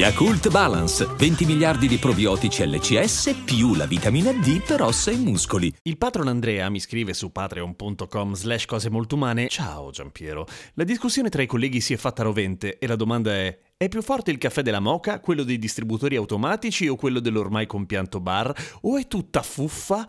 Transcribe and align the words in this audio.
Yakult 0.00 0.48
Balance, 0.48 1.04
20 1.04 1.44
miliardi 1.44 1.86
di 1.86 1.98
probiotici 1.98 2.66
LCS 2.66 3.42
più 3.44 3.74
la 3.74 3.84
vitamina 3.84 4.32
D 4.32 4.64
per 4.64 4.80
ossa 4.80 5.10
e 5.10 5.16
muscoli. 5.16 5.70
Il 5.82 5.98
patron 5.98 6.28
Andrea 6.28 6.70
mi 6.70 6.80
scrive 6.80 7.12
su 7.12 7.30
patreon.com 7.30 8.32
slash 8.32 8.64
cose 8.64 8.88
molto 8.88 9.16
umane 9.16 9.48
Ciao 9.48 9.90
Giampiero, 9.90 10.46
la 10.72 10.84
discussione 10.84 11.28
tra 11.28 11.42
i 11.42 11.46
colleghi 11.46 11.82
si 11.82 11.92
è 11.92 11.98
fatta 11.98 12.22
rovente 12.22 12.78
e 12.78 12.86
la 12.86 12.96
domanda 12.96 13.30
è 13.30 13.58
è 13.76 13.88
più 13.88 14.00
forte 14.00 14.30
il 14.30 14.38
caffè 14.38 14.62
della 14.62 14.80
Moca, 14.80 15.20
quello 15.20 15.42
dei 15.42 15.58
distributori 15.58 16.16
automatici 16.16 16.88
o 16.88 16.96
quello 16.96 17.20
dell'ormai 17.20 17.66
compianto 17.66 18.20
bar? 18.20 18.54
O 18.82 18.96
è 18.96 19.06
tutta 19.06 19.42
fuffa? 19.42 20.08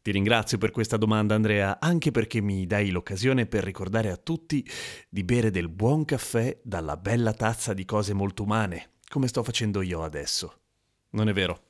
Ti 0.00 0.10
ringrazio 0.12 0.56
per 0.56 0.70
questa 0.70 0.96
domanda 0.96 1.34
Andrea, 1.34 1.76
anche 1.78 2.10
perché 2.10 2.40
mi 2.40 2.66
dai 2.66 2.88
l'occasione 2.88 3.44
per 3.44 3.64
ricordare 3.64 4.10
a 4.10 4.16
tutti 4.16 4.66
di 5.10 5.24
bere 5.24 5.50
del 5.50 5.68
buon 5.68 6.06
caffè 6.06 6.58
dalla 6.62 6.96
bella 6.96 7.34
tazza 7.34 7.74
di 7.74 7.84
cose 7.84 8.14
molto 8.14 8.42
umane 8.42 8.92
come 9.08 9.28
sto 9.28 9.42
facendo 9.42 9.82
io 9.82 10.02
adesso. 10.02 10.52
Non 11.10 11.28
è 11.28 11.32
vero. 11.32 11.60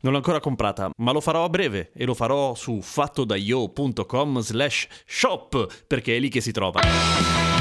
Non 0.00 0.12
l'ho 0.12 0.18
ancora 0.18 0.40
comprata, 0.40 0.90
ma 0.98 1.12
lo 1.12 1.20
farò 1.20 1.44
a 1.44 1.48
breve 1.48 1.90
e 1.94 2.04
lo 2.04 2.14
farò 2.14 2.54
su 2.54 2.80
fattodaio.com 2.82 4.40
slash 4.40 4.86
shop 5.06 5.84
perché 5.86 6.16
è 6.16 6.18
lì 6.18 6.28
che 6.28 6.42
si 6.42 6.52
trova. 6.52 7.53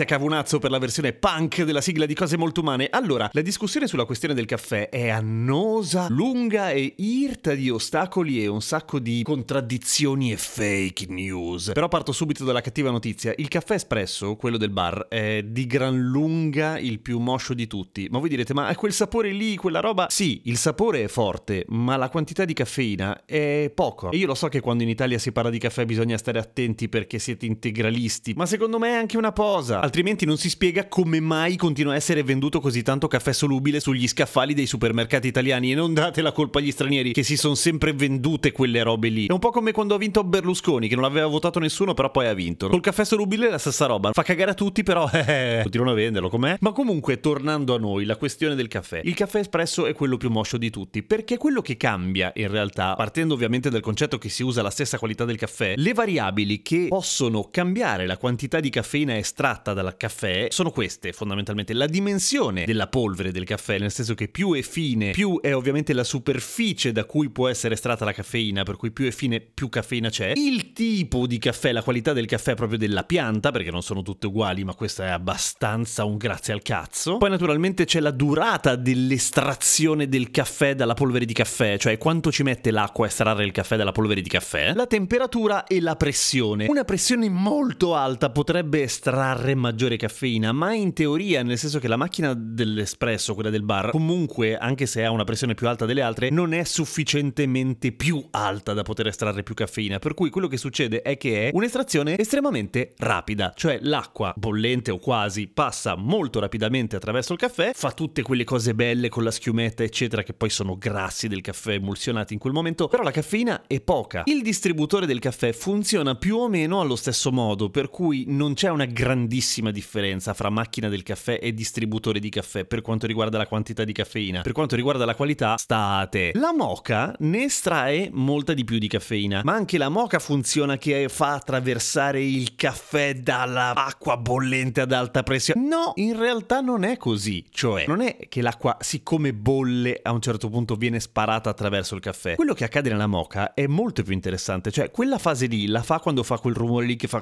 Grazie 0.00 0.16
a 0.16 0.18
Cavunazzo 0.18 0.58
per 0.58 0.70
la 0.70 0.78
versione 0.78 1.12
punk 1.12 1.62
della 1.62 1.82
sigla 1.82 2.06
di 2.06 2.14
Cose 2.14 2.38
Molto 2.38 2.62
Umane. 2.62 2.88
Allora, 2.90 3.28
la 3.32 3.42
discussione 3.42 3.86
sulla 3.86 4.06
questione 4.06 4.32
del 4.32 4.46
caffè 4.46 4.88
è 4.88 5.10
annosa, 5.10 6.06
lunga 6.08 6.70
e 6.70 6.94
irta 6.96 7.52
di 7.52 7.68
ostacoli 7.68 8.42
e 8.42 8.46
un 8.46 8.62
sacco 8.62 8.98
di 8.98 9.22
contraddizioni 9.22 10.32
e 10.32 10.38
fake 10.38 11.04
news. 11.08 11.72
Però 11.74 11.88
parto 11.88 12.12
subito 12.12 12.44
dalla 12.44 12.62
cattiva 12.62 12.90
notizia. 12.90 13.34
Il 13.36 13.48
caffè 13.48 13.74
espresso, 13.74 14.36
quello 14.36 14.56
del 14.56 14.70
bar, 14.70 15.06
è 15.08 15.42
di 15.42 15.66
gran 15.66 15.98
lunga 15.98 16.78
il 16.78 17.00
più 17.00 17.18
moscio 17.18 17.52
di 17.52 17.66
tutti. 17.66 18.08
Ma 18.10 18.20
voi 18.20 18.30
direte, 18.30 18.54
ma 18.54 18.68
è 18.68 18.76
quel 18.76 18.94
sapore 18.94 19.32
lì, 19.32 19.56
quella 19.56 19.80
roba? 19.80 20.06
Sì, 20.08 20.40
il 20.44 20.56
sapore 20.56 21.04
è 21.04 21.08
forte, 21.08 21.66
ma 21.68 21.98
la 21.98 22.08
quantità 22.08 22.46
di 22.46 22.54
caffeina 22.54 23.26
è 23.26 23.70
poco. 23.74 24.12
E 24.12 24.16
io 24.16 24.28
lo 24.28 24.34
so 24.34 24.48
che 24.48 24.60
quando 24.60 24.82
in 24.82 24.88
Italia 24.88 25.18
si 25.18 25.30
parla 25.30 25.50
di 25.50 25.58
caffè 25.58 25.84
bisogna 25.84 26.16
stare 26.16 26.38
attenti 26.38 26.88
perché 26.88 27.18
siete 27.18 27.44
integralisti, 27.44 28.32
ma 28.34 28.46
secondo 28.46 28.78
me 28.78 28.92
è 28.92 28.94
anche 28.94 29.18
una 29.18 29.32
posa 29.32 29.88
altrimenti 29.90 30.24
non 30.24 30.38
si 30.38 30.48
spiega 30.48 30.86
come 30.86 31.18
mai 31.18 31.56
continua 31.56 31.94
a 31.94 31.96
essere 31.96 32.22
venduto 32.22 32.60
così 32.60 32.82
tanto 32.82 33.08
caffè 33.08 33.32
solubile 33.32 33.80
sugli 33.80 34.06
scaffali 34.06 34.54
dei 34.54 34.66
supermercati 34.66 35.26
italiani 35.26 35.72
e 35.72 35.74
non 35.74 35.92
date 35.94 36.22
la 36.22 36.30
colpa 36.30 36.60
agli 36.60 36.70
stranieri 36.70 37.12
che 37.12 37.24
si 37.24 37.36
sono 37.36 37.56
sempre 37.56 37.92
vendute 37.92 38.52
quelle 38.52 38.84
robe 38.84 39.08
lì. 39.08 39.26
È 39.26 39.32
un 39.32 39.40
po' 39.40 39.50
come 39.50 39.72
quando 39.72 39.96
ha 39.96 39.98
vinto 39.98 40.22
Berlusconi 40.22 40.86
che 40.86 40.94
non 40.94 41.02
aveva 41.02 41.26
votato 41.26 41.58
nessuno 41.58 41.92
però 41.92 42.08
poi 42.12 42.28
ha 42.28 42.34
vinto. 42.34 42.68
Col 42.68 42.80
caffè 42.80 43.04
solubile 43.04 43.48
è 43.48 43.50
la 43.50 43.58
stessa 43.58 43.86
roba, 43.86 44.12
fa 44.12 44.22
cagare 44.22 44.52
a 44.52 44.54
tutti 44.54 44.84
però 44.84 45.10
eh, 45.12 45.58
continuano 45.62 45.90
a 45.90 45.94
venderlo 45.94 46.28
com'è. 46.28 46.56
Ma 46.60 46.70
comunque 46.70 47.18
tornando 47.18 47.74
a 47.74 47.78
noi, 47.78 48.04
la 48.04 48.16
questione 48.16 48.54
del 48.54 48.68
caffè. 48.68 49.00
Il 49.02 49.14
caffè 49.14 49.40
espresso 49.40 49.86
è 49.86 49.92
quello 49.92 50.16
più 50.18 50.30
moscio 50.30 50.56
di 50.56 50.70
tutti 50.70 51.02
perché 51.02 51.36
quello 51.36 51.62
che 51.62 51.76
cambia 51.76 52.30
in 52.36 52.48
realtà, 52.48 52.94
partendo 52.94 53.34
ovviamente 53.34 53.70
dal 53.70 53.80
concetto 53.80 54.18
che 54.18 54.28
si 54.28 54.44
usa 54.44 54.62
la 54.62 54.70
stessa 54.70 54.98
qualità 54.98 55.24
del 55.24 55.36
caffè, 55.36 55.74
le 55.76 55.92
variabili 55.94 56.62
che 56.62 56.86
possono 56.88 57.48
cambiare 57.50 58.06
la 58.06 58.16
quantità 58.18 58.60
di 58.60 58.70
caffeina 58.70 59.16
estratta 59.16 59.72
dal 59.82 59.96
caffè 59.96 60.48
sono 60.50 60.70
queste 60.70 61.12
fondamentalmente. 61.12 61.72
La 61.72 61.86
dimensione 61.86 62.64
della 62.64 62.88
polvere 62.88 63.32
del 63.32 63.44
caffè, 63.44 63.78
nel 63.78 63.92
senso 63.92 64.14
che 64.14 64.28
più 64.28 64.54
è 64.54 64.62
fine, 64.62 65.10
più 65.10 65.40
è 65.40 65.54
ovviamente 65.54 65.92
la 65.92 66.04
superficie 66.04 66.92
da 66.92 67.04
cui 67.04 67.30
può 67.30 67.48
essere 67.48 67.74
estratta 67.74 68.04
la 68.04 68.12
caffeina, 68.12 68.62
per 68.62 68.76
cui 68.76 68.90
più 68.90 69.06
è 69.06 69.10
fine, 69.10 69.40
più 69.40 69.68
caffeina 69.68 70.08
c'è. 70.08 70.32
Il 70.36 70.72
tipo 70.72 71.26
di 71.26 71.38
caffè, 71.38 71.72
la 71.72 71.82
qualità 71.82 72.12
del 72.12 72.26
caffè 72.26 72.54
proprio 72.54 72.78
della 72.78 73.04
pianta, 73.04 73.50
perché 73.50 73.70
non 73.70 73.82
sono 73.82 74.02
tutte 74.02 74.26
uguali, 74.26 74.64
ma 74.64 74.74
questa 74.74 75.06
è 75.06 75.10
abbastanza 75.10 76.04
un 76.04 76.16
grazie 76.16 76.52
al 76.52 76.62
cazzo. 76.62 77.18
Poi 77.18 77.30
naturalmente 77.30 77.84
c'è 77.84 78.00
la 78.00 78.10
durata 78.10 78.76
dell'estrazione 78.76 80.08
del 80.08 80.30
caffè 80.30 80.74
dalla 80.74 80.94
polvere 80.94 81.24
di 81.24 81.32
caffè, 81.32 81.78
cioè 81.78 81.98
quanto 81.98 82.30
ci 82.32 82.42
mette 82.42 82.70
l'acqua 82.70 83.06
a 83.06 83.08
estrarre 83.08 83.44
il 83.44 83.52
caffè 83.52 83.76
dalla 83.76 83.92
polvere 83.92 84.20
di 84.20 84.28
caffè. 84.28 84.72
La 84.74 84.86
temperatura 84.86 85.66
e 85.66 85.80
la 85.80 85.96
pressione. 85.96 86.66
Una 86.68 86.84
pressione 86.84 87.28
molto 87.28 87.94
alta 87.94 88.30
potrebbe 88.30 88.82
estrarre 88.82 89.54
maggiore 89.70 89.96
caffeina, 89.96 90.50
ma 90.50 90.74
in 90.74 90.92
teoria, 90.92 91.44
nel 91.44 91.56
senso 91.56 91.78
che 91.78 91.86
la 91.86 91.96
macchina 91.96 92.34
dell'espresso, 92.34 93.34
quella 93.34 93.50
del 93.50 93.62
bar, 93.62 93.90
comunque, 93.90 94.56
anche 94.56 94.86
se 94.86 95.04
ha 95.04 95.12
una 95.12 95.22
pressione 95.22 95.54
più 95.54 95.68
alta 95.68 95.86
delle 95.86 96.02
altre, 96.02 96.30
non 96.30 96.52
è 96.52 96.64
sufficientemente 96.64 97.92
più 97.92 98.22
alta 98.32 98.72
da 98.72 98.82
poter 98.82 99.06
estrarre 99.06 99.44
più 99.44 99.54
caffeina. 99.54 100.00
Per 100.00 100.14
cui 100.14 100.28
quello 100.28 100.48
che 100.48 100.56
succede 100.56 101.02
è 101.02 101.16
che 101.16 101.48
è 101.48 101.50
un'estrazione 101.54 102.18
estremamente 102.18 102.94
rapida, 102.98 103.52
cioè 103.54 103.78
l'acqua 103.82 104.34
bollente 104.36 104.90
o 104.90 104.98
quasi 104.98 105.46
passa 105.46 105.94
molto 105.94 106.40
rapidamente 106.40 106.96
attraverso 106.96 107.32
il 107.32 107.38
caffè, 107.38 107.70
fa 107.72 107.92
tutte 107.92 108.22
quelle 108.22 108.44
cose 108.44 108.74
belle 108.74 109.08
con 109.08 109.22
la 109.22 109.30
schiumetta, 109.30 109.84
eccetera, 109.84 110.24
che 110.24 110.32
poi 110.32 110.50
sono 110.50 110.76
grassi 110.76 111.28
del 111.28 111.42
caffè 111.42 111.74
emulsionati 111.74 112.32
in 112.32 112.40
quel 112.40 112.52
momento, 112.52 112.88
però 112.88 113.04
la 113.04 113.12
caffeina 113.12 113.62
è 113.68 113.80
poca. 113.80 114.22
Il 114.24 114.42
distributore 114.42 115.06
del 115.06 115.20
caffè 115.20 115.52
funziona 115.52 116.16
più 116.16 116.38
o 116.38 116.48
meno 116.48 116.80
allo 116.80 116.96
stesso 116.96 117.30
modo, 117.30 117.70
per 117.70 117.88
cui 117.88 118.24
non 118.26 118.54
c'è 118.54 118.68
una 118.68 118.86
grandissima 118.86 119.49
differenza 119.70 120.34
fra 120.34 120.50
macchina 120.50 120.88
del 120.88 121.02
caffè 121.02 121.38
e 121.42 121.52
distributore 121.52 122.20
di 122.20 122.28
caffè 122.28 122.64
per 122.64 122.80
quanto 122.82 123.06
riguarda 123.06 123.38
la 123.38 123.46
quantità 123.46 123.84
di 123.84 123.92
caffeina. 123.92 124.42
Per 124.42 124.52
quanto 124.52 124.76
riguarda 124.76 125.04
la 125.04 125.14
qualità, 125.14 125.56
sta 125.56 125.96
a 125.96 126.06
te. 126.06 126.32
La 126.34 126.52
moca 126.52 127.14
ne 127.20 127.44
estrae 127.44 128.08
molta 128.12 128.54
di 128.54 128.64
più 128.64 128.78
di 128.78 128.88
caffeina, 128.88 129.40
ma 129.44 129.54
anche 129.54 129.78
la 129.78 129.88
moca 129.88 130.18
funziona 130.18 130.78
che 130.78 131.08
fa 131.08 131.34
attraversare 131.34 132.22
il 132.22 132.54
caffè 132.54 133.14
dalla 133.14 133.72
acqua 133.74 134.16
bollente 134.16 134.80
ad 134.80 134.92
alta 134.92 135.22
pressione. 135.22 135.66
No, 135.66 135.92
in 135.96 136.16
realtà 136.18 136.60
non 136.60 136.84
è 136.84 136.96
così. 136.96 137.44
Cioè, 137.50 137.86
non 137.86 138.00
è 138.00 138.16
che 138.28 138.42
l'acqua, 138.42 138.76
siccome 138.80 139.34
bolle, 139.34 139.98
a 140.02 140.12
un 140.12 140.20
certo 140.20 140.48
punto 140.48 140.76
viene 140.76 141.00
sparata 141.00 141.50
attraverso 141.50 141.94
il 141.94 142.00
caffè. 142.00 142.36
Quello 142.36 142.54
che 142.54 142.64
accade 142.64 142.90
nella 142.90 143.06
moca 143.06 143.54
è 143.54 143.66
molto 143.66 144.02
più 144.02 144.12
interessante. 144.12 144.70
Cioè, 144.70 144.90
quella 144.90 145.18
fase 145.18 145.46
lì 145.46 145.66
la 145.66 145.82
fa 145.82 145.98
quando 145.98 146.22
fa 146.22 146.38
quel 146.38 146.54
rumore 146.54 146.86
lì 146.86 146.96
che 146.96 147.08
fa 147.08 147.18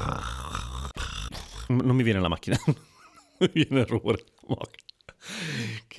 non 1.68 1.96
mi 1.96 2.02
viene 2.02 2.20
la 2.20 2.28
macchina. 2.28 2.58
mi 3.38 3.50
viene 3.52 3.80
il 3.80 3.86
rumore. 3.86 4.24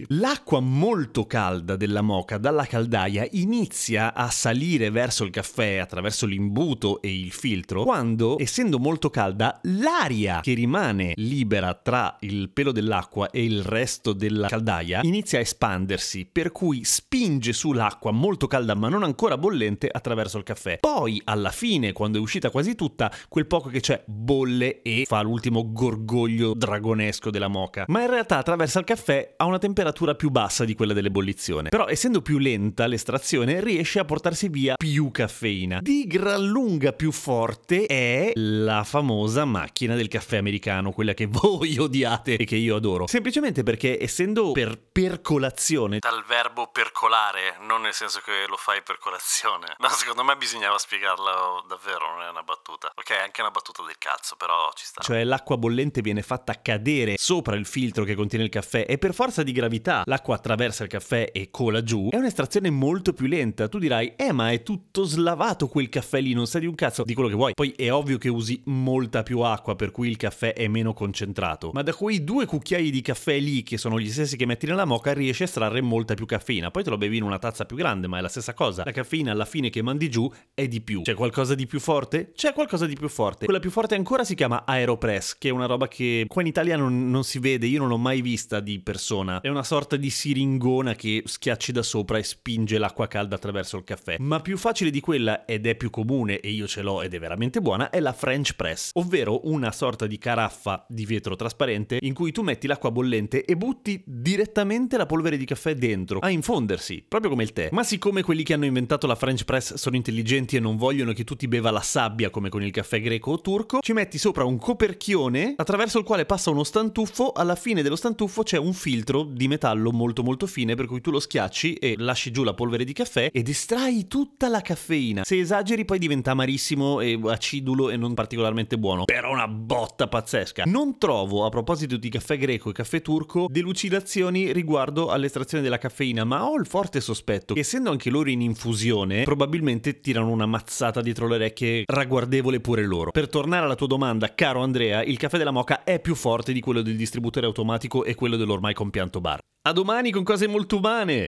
L'acqua 0.07 0.59
molto 0.59 1.25
calda 1.25 1.75
della 1.75 2.01
moca 2.01 2.37
dalla 2.37 2.65
caldaia 2.65 3.27
inizia 3.31 4.13
a 4.13 4.29
salire 4.29 4.89
verso 4.91 5.23
il 5.23 5.29
caffè 5.29 5.77
attraverso 5.77 6.25
l'imbuto 6.25 7.01
e 7.01 7.13
il 7.13 7.31
filtro 7.31 7.83
quando, 7.83 8.37
essendo 8.39 8.79
molto 8.79 9.09
calda, 9.09 9.59
l'aria 9.63 10.39
che 10.41 10.53
rimane 10.53 11.13
libera 11.15 11.73
tra 11.73 12.15
il 12.21 12.49
pelo 12.49 12.71
dell'acqua 12.71 13.29
e 13.29 13.43
il 13.43 13.61
resto 13.63 14.13
della 14.13 14.47
caldaia 14.47 15.01
inizia 15.03 15.39
a 15.39 15.41
espandersi, 15.41 16.27
per 16.31 16.51
cui 16.51 16.83
spinge 16.83 17.51
su 17.53 17.73
l'acqua 17.73 18.11
molto 18.11 18.47
calda 18.47 18.75
ma 18.75 18.87
non 18.87 19.03
ancora 19.03 19.37
bollente 19.37 19.89
attraverso 19.91 20.37
il 20.37 20.43
caffè. 20.43 20.77
Poi, 20.79 21.21
alla 21.25 21.51
fine, 21.51 21.91
quando 21.91 22.17
è 22.17 22.21
uscita 22.21 22.49
quasi 22.49 22.75
tutta, 22.75 23.11
quel 23.27 23.47
poco 23.47 23.69
che 23.69 23.81
c'è 23.81 24.03
bolle 24.05 24.81
e 24.81 25.03
fa 25.05 25.21
l'ultimo 25.21 25.71
gorgoglio 25.71 26.53
dragonesco 26.53 27.29
della 27.29 27.47
moca. 27.47 27.85
Ma 27.87 28.01
in 28.01 28.09
realtà 28.09 28.37
attraversa 28.37 28.79
il 28.79 28.85
caffè 28.85 29.18
a 29.37 29.45
una 29.45 29.57
temperatura 29.57 30.15
più 30.15 30.29
bassa 30.29 30.65
di 30.65 30.75
quella 30.75 30.93
dell'ebollizione. 30.93 31.69
Però 31.69 31.87
essendo 31.87 32.21
più 32.21 32.37
lenta 32.37 32.85
l'estrazione 32.87 33.61
riesce 33.61 33.99
a 33.99 34.05
portarsi 34.05 34.49
via 34.49 34.75
più 34.77 35.11
caffeina. 35.11 35.79
Di 35.81 36.05
gran 36.07 36.45
lunga 36.45 36.93
più 36.93 37.11
forte 37.11 37.85
è 37.85 38.31
la 38.35 38.83
famosa 38.83 39.45
macchina 39.45 39.95
del 39.95 40.07
caffè 40.07 40.37
americano, 40.37 40.91
quella 40.91 41.13
che 41.13 41.27
voi 41.31 41.77
odiate 41.77 42.35
e 42.35 42.45
che 42.45 42.55
io 42.55 42.75
adoro. 42.75 43.07
Semplicemente 43.07 43.63
perché 43.63 44.01
essendo 44.01 44.51
per 44.51 44.77
percolazione, 44.79 45.99
dal 45.99 46.23
verbo 46.25 46.67
percolare, 46.67 47.57
non 47.61 47.81
nel 47.81 47.93
senso 47.93 48.21
che 48.23 48.45
lo 48.47 48.57
fai 48.57 48.81
per 48.83 48.97
colazione. 48.97 49.75
No, 49.89 49.89
secondo 49.89 50.23
me 50.23 50.35
bisognava 50.35 50.77
spiegarlo 50.77 51.65
davvero, 51.67 52.11
non 52.11 52.21
è 52.23 52.29
una 52.29 52.43
battuta. 52.43 52.91
Ok, 52.93 53.11
è 53.11 53.21
anche 53.21 53.41
una 53.41 53.49
battuta 53.49 53.81
del 53.83 53.97
cazzo, 53.97 54.35
però 54.35 54.69
ci 54.75 54.85
sta. 54.85 55.01
Cioè 55.01 55.23
l'acqua 55.23 55.57
bollente 55.57 56.01
viene 56.01 56.21
fatta 56.21 56.61
cadere 56.61 57.15
sopra 57.17 57.55
il 57.55 57.65
filtro 57.65 58.03
che 58.03 58.13
contiene 58.13 58.43
il 58.43 58.51
caffè 58.51 58.85
e 58.87 58.97
per 58.99 59.13
forza 59.13 59.41
di 59.41 59.51
gravità 59.51 60.03
l'acqua 60.05 60.35
attraversa 60.35 60.83
il 60.83 60.89
caffè 60.89 61.29
e 61.33 61.49
cola 61.49 61.81
giù, 61.81 62.09
è 62.11 62.17
un'estrazione 62.17 62.69
molto 62.69 63.13
più 63.13 63.25
lenta. 63.25 63.67
Tu 63.67 63.79
dirai, 63.79 64.13
eh 64.15 64.31
ma 64.31 64.51
è 64.51 64.61
tutto 64.61 65.03
slavato 65.03 65.67
quel 65.67 65.89
caffè 65.89 66.21
lì, 66.21 66.33
non 66.33 66.45
sai 66.45 66.61
di 66.61 66.67
un 66.67 66.75
cazzo 66.75 67.03
di 67.03 67.13
quello 67.13 67.29
che 67.29 67.35
vuoi. 67.35 67.53
Poi 67.53 67.73
è 67.75 67.91
ovvio 67.91 68.17
che 68.17 68.29
usi 68.29 68.61
molta 68.65 69.23
più 69.23 69.39
acqua, 69.39 69.75
per 69.75 69.91
cui 69.91 70.09
il 70.09 70.17
caffè 70.17 70.53
è 70.53 70.67
meno 70.67 70.93
concentrato. 70.93 71.71
Ma 71.73 71.81
da 71.81 71.93
quei 71.93 72.23
due 72.23 72.45
cucchiai 72.45 72.91
di 72.91 73.01
caffè 73.01 73.39
lì, 73.39 73.63
che 73.63 73.77
sono 73.77 73.99
gli 73.99 74.09
stessi 74.11 74.37
che 74.37 74.45
metti 74.45 74.67
nella 74.67 74.85
moca, 74.85 75.13
riesci 75.13 75.41
a 75.41 75.45
estrarre 75.45 75.81
molta 75.81 76.13
più 76.13 76.25
caffeina. 76.25 76.69
Poi 76.69 76.83
te 76.83 76.89
lo 76.89 76.97
bevi 76.97 77.17
in 77.17 77.23
una 77.23 77.39
tazza 77.39 77.65
più 77.65 77.77
grande, 77.77 78.07
ma 78.07 78.17
è 78.17 78.21
la 78.21 78.27
stessa 78.27 78.53
cosa. 78.53 78.83
La 78.85 78.91
caffeina 78.91 79.31
alla 79.31 79.45
fine 79.45 79.69
che 79.69 79.81
mandi 79.81 80.09
giù 80.09 80.31
è 80.53 80.67
di 80.67 80.81
più. 80.81 81.01
C'è 81.01 81.13
qualcosa 81.13 81.55
di 81.55 81.65
più 81.65 81.79
forte? 81.79 82.31
C'è 82.35 82.53
qualcosa 82.53 82.85
di 82.85 82.95
più 82.95 83.07
forte. 83.07 83.45
Quella 83.45 83.59
più 83.59 83.71
forte 83.71 83.95
ancora 83.95 84.23
si 84.23 84.35
chiama 84.35 84.65
Aeropress, 84.65 85.37
che 85.37 85.49
è 85.49 85.51
una 85.51 85.65
roba 85.65 85.87
che 85.87 86.25
qua 86.27 86.41
in 86.41 86.47
Italia 86.47 86.75
non, 86.75 87.09
non 87.09 87.23
si 87.23 87.39
vede, 87.39 87.65
io 87.65 87.79
non 87.79 87.87
l'ho 87.87 87.97
mai 87.97 88.21
vista 88.21 88.59
di 88.59 88.79
persona. 88.89 89.39
È 89.39 89.49
una 89.49 89.61
sorta 89.61 89.97
di 89.97 90.09
siringona 90.09 90.95
che 90.95 91.21
schiacci 91.23 91.71
da 91.71 91.83
sopra 91.83 92.17
e 92.17 92.23
spinge 92.23 92.79
l'acqua 92.79 93.05
calda 93.07 93.35
attraverso 93.35 93.77
il 93.77 93.83
caffè. 93.83 94.15
Ma 94.17 94.39
più 94.39 94.57
facile 94.57 94.89
di 94.89 94.99
quella, 94.99 95.45
ed 95.45 95.67
è 95.67 95.75
più 95.75 95.91
comune, 95.91 96.39
e 96.39 96.49
io 96.49 96.65
ce 96.65 96.81
l'ho 96.81 97.03
ed 97.03 97.13
è 97.13 97.19
veramente 97.19 97.61
buona, 97.61 97.91
è 97.91 97.99
la 97.99 98.13
French 98.13 98.55
Press, 98.55 98.89
ovvero 98.93 99.41
una 99.43 99.71
sorta 99.71 100.07
di 100.07 100.17
caraffa 100.17 100.87
di 100.89 101.05
vetro 101.05 101.35
trasparente 101.35 101.99
in 102.01 102.15
cui 102.15 102.31
tu 102.31 102.41
metti 102.41 102.65
l'acqua 102.65 102.89
bollente 102.89 103.45
e 103.45 103.55
butti 103.55 104.01
direttamente 104.07 104.97
la 104.97 105.05
polvere 105.05 105.37
di 105.37 105.45
caffè 105.45 105.75
dentro, 105.75 106.17
a 106.17 106.31
infondersi, 106.31 107.05
proprio 107.07 107.29
come 107.29 107.43
il 107.43 107.53
tè. 107.53 107.69
Ma 107.71 107.83
siccome 107.83 108.23
quelli 108.23 108.41
che 108.41 108.53
hanno 108.53 108.65
inventato 108.65 109.05
la 109.05 109.13
French 109.13 109.45
Press 109.45 109.75
sono 109.75 109.97
intelligenti 109.97 110.55
e 110.55 110.59
non 110.59 110.77
vogliono 110.77 111.13
che 111.13 111.23
tu 111.23 111.35
ti 111.35 111.47
beva 111.47 111.69
la 111.69 111.81
sabbia 111.81 112.31
come 112.31 112.49
con 112.49 112.63
il 112.63 112.71
caffè 112.71 112.99
greco 112.99 113.33
o 113.33 113.41
turco, 113.41 113.81
ci 113.81 113.93
metti 113.93 114.17
sopra 114.17 114.45
un 114.45 114.57
coperchione 114.57 115.53
attraverso 115.57 115.99
il 115.99 116.05
quale 116.05 116.25
passa 116.25 116.49
uno 116.49 116.63
stantuffo, 116.63 117.33
alla 117.33 117.55
fine 117.55 117.83
dello 117.83 117.95
stantuffo 117.95 118.41
c'è 118.41 118.57
un 118.57 118.73
filtro 118.79 119.23
di 119.23 119.49
metallo 119.49 119.91
molto 119.91 120.23
molto 120.23 120.47
fine 120.47 120.75
per 120.75 120.87
cui 120.87 121.01
tu 121.01 121.11
lo 121.11 121.19
schiacci 121.19 121.73
e 121.73 121.95
lasci 121.97 122.31
giù 122.31 122.43
la 122.43 122.53
polvere 122.53 122.85
di 122.85 122.93
caffè 122.93 123.29
ed 123.31 123.49
estrai 123.49 124.07
tutta 124.07 124.47
la 124.47 124.61
caffeina. 124.61 125.23
Se 125.25 125.37
esageri 125.37 125.83
poi 125.83 125.99
diventa 125.99 126.31
amarissimo 126.31 127.01
e 127.01 127.19
acidulo 127.25 127.89
e 127.89 127.97
non 127.97 128.13
particolarmente 128.13 128.77
buono, 128.77 129.03
però 129.03 129.31
una 129.31 129.47
botta 129.49 130.07
pazzesca. 130.07 130.63
Non 130.65 130.97
trovo, 130.97 131.45
a 131.45 131.49
proposito 131.49 131.97
di 131.97 132.09
caffè 132.09 132.37
greco 132.37 132.69
e 132.69 132.73
caffè 132.73 133.01
turco, 133.01 133.47
delucidazioni 133.49 134.53
riguardo 134.53 135.09
all'estrazione 135.09 135.61
della 135.61 135.77
caffeina, 135.77 136.23
ma 136.23 136.49
ho 136.49 136.55
il 136.55 136.65
forte 136.65 137.01
sospetto 137.01 137.53
che 137.53 137.59
essendo 137.59 137.91
anche 137.91 138.09
loro 138.09 138.29
in 138.29 138.41
infusione, 138.41 139.23
probabilmente 139.23 139.99
tirano 139.99 140.29
una 140.29 140.45
mazzata 140.45 141.01
dietro 141.01 141.27
le 141.27 141.35
orecchie 141.35 141.83
ragguardevole 141.85 142.61
pure 142.61 142.85
loro. 142.85 143.11
Per 143.11 143.27
tornare 143.27 143.65
alla 143.65 143.75
tua 143.75 143.87
domanda, 143.87 144.33
caro 144.33 144.61
Andrea, 144.61 145.03
il 145.03 145.17
caffè 145.17 145.37
della 145.37 145.51
moca 145.51 145.83
è 145.83 145.99
più 145.99 146.15
forte 146.15 146.53
di 146.53 146.61
quello 146.61 146.81
del 146.81 146.95
distributore 146.95 147.45
automatico 147.45 148.03
e 148.03 148.15
quello 148.15 148.37
dell'ormai 148.37 148.68
compianto 148.73 149.21
bar. 149.21 149.39
A 149.67 149.71
domani 149.71 150.11
con 150.11 150.23
cose 150.23 150.47
molto 150.47 150.77
umane! 150.77 151.28